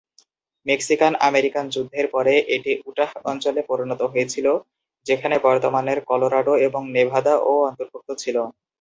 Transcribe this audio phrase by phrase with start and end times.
[0.65, 4.47] Mexican-American যুদ্ধের পরে, এটি উটাহ অঞ্চলে পরিণত হয়েছিল,
[5.05, 8.37] যেখানে বর্তমানের কলোরাডো এবং নেভাদা ও অন্তর্ভুক্ত ছিল।